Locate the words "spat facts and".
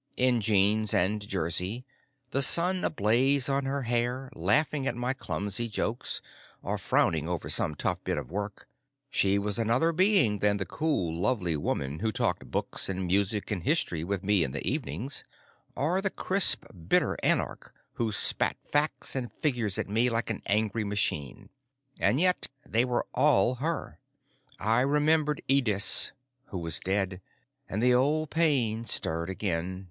18.11-19.31